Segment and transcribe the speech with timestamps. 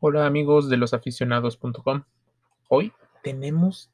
[0.00, 2.04] Hola amigos de losaficionados.com.
[2.68, 2.92] Hoy
[3.24, 3.90] tenemos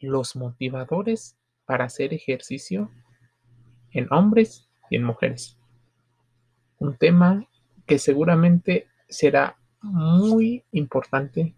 [0.00, 2.90] los motivadores para hacer ejercicio
[3.92, 5.56] en hombres y en mujeres.
[6.80, 7.46] Un tema
[7.86, 11.54] que seguramente será muy importante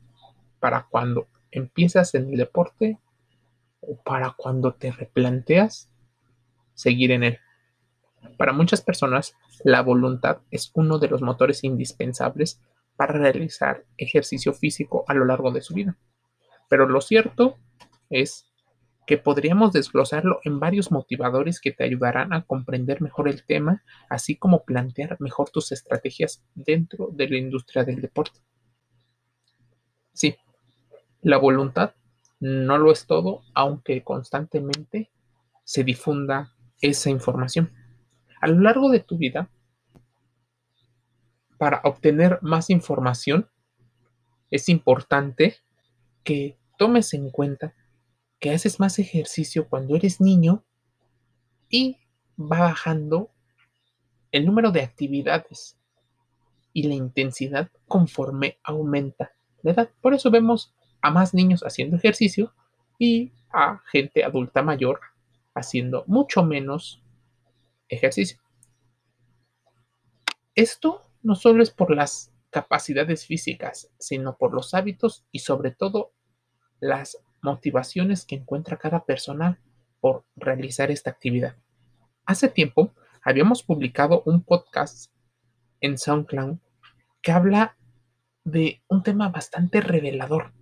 [0.61, 2.99] para cuando empiezas en el deporte
[3.81, 5.89] o para cuando te replanteas
[6.75, 7.39] seguir en él.
[8.37, 9.35] Para muchas personas,
[9.65, 12.61] la voluntad es uno de los motores indispensables
[12.99, 15.97] para realizar ejercicio físico a lo largo de su vida.
[16.69, 17.57] Pero lo cierto
[18.11, 18.51] es
[19.07, 24.35] que podríamos desglosarlo en varios motivadores que te ayudarán a comprender mejor el tema, así
[24.35, 28.41] como plantear mejor tus estrategias dentro de la industria del deporte.
[30.13, 30.35] Sí,
[31.23, 31.95] la voluntad
[32.41, 35.13] no lo es todo, aunque constantemente
[35.63, 37.71] se difunda esa información.
[38.41, 39.49] A lo largo de tu vida,
[41.59, 43.51] para obtener más información,
[44.51, 45.57] es importante
[46.25, 47.75] que tomes en cuenta
[48.39, 50.65] que haces más ejercicio cuando eres niño
[51.69, 51.99] y
[52.39, 53.31] va bajando
[54.31, 55.77] el número de actividades
[56.73, 59.91] y la intensidad conforme aumenta la edad.
[60.01, 62.55] Por eso vemos a más niños haciendo ejercicio
[62.99, 65.01] y a gente adulta mayor
[65.55, 67.03] haciendo mucho menos
[67.89, 68.39] ejercicio.
[70.55, 76.13] Esto no solo es por las capacidades físicas, sino por los hábitos y sobre todo
[76.81, 79.61] las motivaciones que encuentra cada persona
[80.01, 81.57] por realizar esta actividad.
[82.25, 85.13] Hace tiempo habíamos publicado un podcast
[85.81, 86.59] en SoundCloud
[87.23, 87.77] que habla
[88.45, 90.53] de un tema bastante revelador,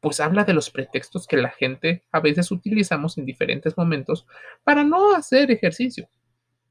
[0.00, 4.26] pues habla de los pretextos que la gente a veces utilizamos en diferentes momentos
[4.62, 6.08] para no hacer ejercicio.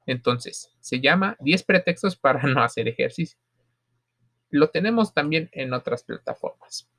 [0.05, 3.37] Entonces, se llama 10 pretextos para no hacer ejercicio.
[4.49, 6.89] Lo tenemos también en otras plataformas.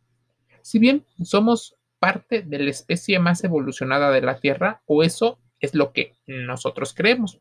[0.63, 5.75] Si bien somos parte de la especie más evolucionada de la Tierra, o eso es
[5.75, 7.41] lo que nosotros creemos,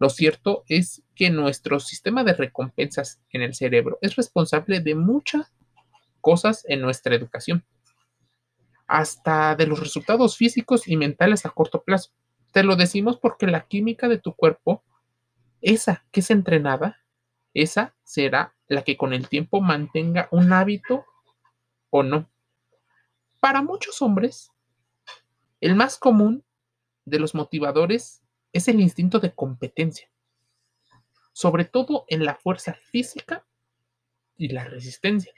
[0.00, 5.52] lo cierto es que nuestro sistema de recompensas en el cerebro es responsable de muchas
[6.20, 7.64] cosas en nuestra educación,
[8.86, 12.10] hasta de los resultados físicos y mentales a corto plazo.
[12.52, 14.82] Te lo decimos porque la química de tu cuerpo
[15.64, 17.00] esa que es entrenada,
[17.54, 21.06] esa será la que con el tiempo mantenga un hábito
[21.88, 22.30] o no.
[23.40, 24.52] Para muchos hombres,
[25.62, 26.44] el más común
[27.06, 28.22] de los motivadores
[28.52, 30.10] es el instinto de competencia,
[31.32, 33.46] sobre todo en la fuerza física
[34.36, 35.32] y la resistencia,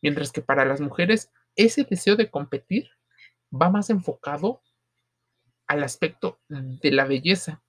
[0.00, 2.88] mientras que para las mujeres ese deseo de competir
[3.52, 4.62] va más enfocado
[5.66, 7.62] al aspecto de la belleza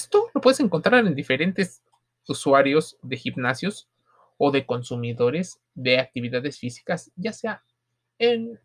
[0.00, 1.82] esto lo puedes encontrar en diferentes
[2.26, 3.88] usuarios de gimnasios
[4.38, 7.62] o de consumidores de actividades físicas, ya sea
[8.18, 8.58] en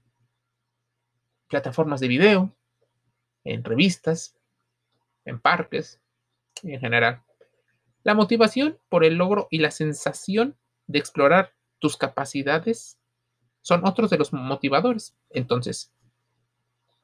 [1.49, 2.55] plataformas de video,
[3.43, 4.37] en revistas,
[5.25, 5.99] en parques,
[6.63, 7.21] en general.
[8.03, 10.57] La motivación por el logro y la sensación
[10.87, 12.97] de explorar tus capacidades
[13.61, 15.17] son otros de los motivadores.
[15.31, 15.91] Entonces,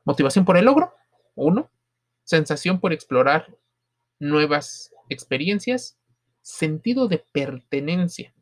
[0.05, 0.95] motivación por el logro,
[1.35, 1.69] uno.
[2.23, 3.57] Sensación por explorar
[4.21, 5.97] nuevas experiencias,
[6.41, 8.33] sentido de pertenencia,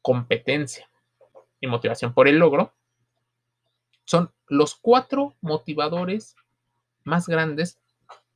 [0.00, 0.88] competencia
[1.60, 2.72] y motivación por el logro,
[4.04, 6.36] son los cuatro motivadores
[7.02, 7.80] más grandes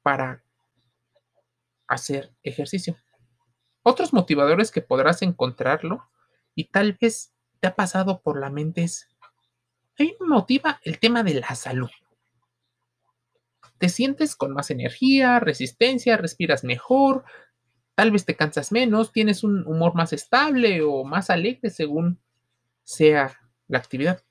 [0.03, 0.43] para
[1.87, 2.97] hacer ejercicio.
[3.85, 6.11] Otros motivadores que podrás encontrarlo
[6.57, 9.09] y tal vez te ha pasado por la mente es,
[9.97, 11.91] a mí me motiva el tema de la salud
[13.79, 17.25] te sientes con más energía, resistencia, respiras mejor,
[17.95, 22.21] tal vez te cansas menos, tienes un humor más estable o más alegre según
[22.85, 23.39] sea
[23.69, 24.23] la actividad.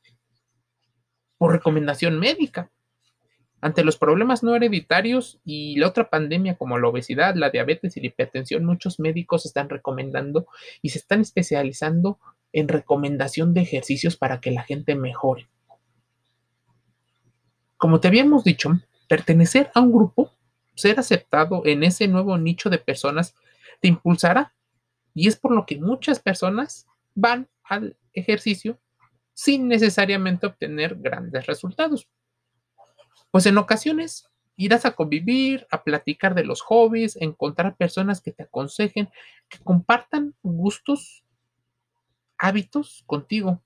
[1.38, 2.72] Por recomendación médica.
[3.62, 8.02] Ante los problemas no hereditarios y la otra pandemia como la obesidad, la diabetes y
[8.02, 10.48] la hipertensión, muchos médicos están recomendando
[10.82, 12.20] y se están especializando
[12.54, 15.50] en recomendación de ejercicios para que la gente mejore.
[17.78, 18.70] Como te habíamos dicho,
[19.08, 20.32] pertenecer a un grupo,
[20.76, 23.36] ser aceptado en ese nuevo nicho de personas,
[23.82, 24.54] te impulsará.
[25.14, 28.80] Y es por lo que muchas personas van al ejercicio
[29.34, 32.08] sin necesariamente obtener grandes resultados.
[33.32, 38.44] Pues en ocasiones irás a convivir, a platicar de los hobbies, encontrar personas que te
[38.44, 39.10] aconsejen,
[39.50, 41.26] que compartan gustos,
[42.38, 43.62] hábitos contigo.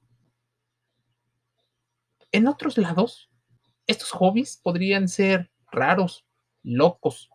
[2.31, 3.28] En otros lados,
[3.89, 6.23] estos hobbies podrían ser raros,
[6.61, 7.31] locos,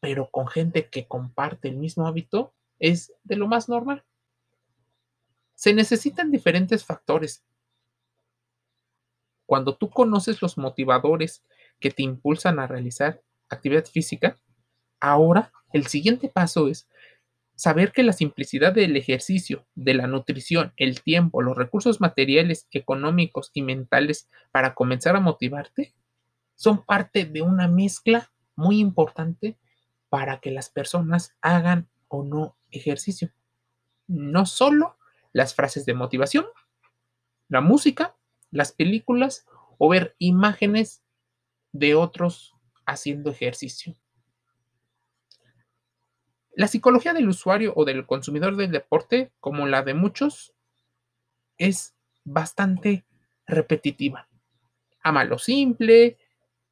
[0.00, 4.04] pero con gente que comparte el mismo hábito es de lo más normal.
[5.54, 7.44] Se necesitan diferentes factores.
[9.46, 11.44] Cuando tú conoces los motivadores
[11.78, 14.36] que te impulsan a realizar actividad física,
[14.98, 16.88] ahora el siguiente paso es
[17.56, 23.50] saber que la simplicidad del ejercicio, de la nutrición, el tiempo, los recursos materiales, económicos
[23.54, 25.94] y mentales para comenzar a motivarte
[26.56, 29.56] son parte de una mezcla muy importante
[30.08, 33.32] para que las personas hagan o no ejercicio.
[34.06, 34.96] No solo
[35.32, 36.46] las frases de motivación,
[37.48, 38.16] la música,
[38.50, 39.46] las películas
[39.78, 41.02] o ver imágenes
[41.72, 42.54] de otros
[42.86, 43.96] haciendo ejercicio.
[46.56, 50.54] La psicología del usuario o del consumidor del deporte, como la de muchos,
[51.58, 53.04] es bastante
[53.46, 54.28] repetitiva.
[55.02, 56.16] Ama lo simple,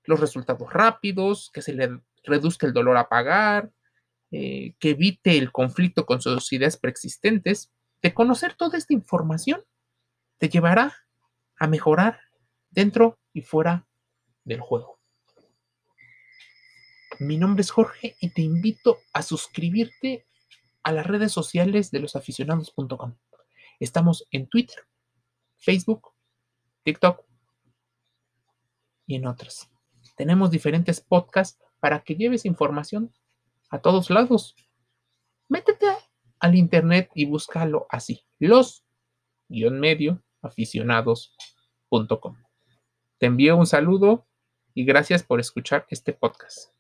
[0.05, 3.73] los resultados rápidos, que se le reduzca el dolor a pagar,
[4.31, 7.73] eh, que evite el conflicto con sus ideas preexistentes.
[8.01, 9.65] De conocer toda esta información
[10.39, 10.97] te llevará
[11.59, 12.21] a mejorar
[12.71, 13.87] dentro y fuera
[14.45, 15.02] del juego.
[17.23, 20.27] Mi nombre es Jorge y te invito a suscribirte
[20.83, 23.17] a las redes sociales de losaficionados.com.
[23.79, 24.89] Estamos en Twitter,
[25.57, 26.15] Facebook,
[26.83, 27.25] TikTok
[29.07, 29.71] y en otras.
[30.17, 33.15] Tenemos diferentes podcasts para que lleves información
[33.71, 34.57] a todos lados.
[35.49, 35.87] Métete
[36.41, 42.37] al internet y búscalo así, los-medio aficionados.com.
[43.19, 44.27] Te envío un saludo
[44.75, 46.73] y gracias por escuchar este podcast.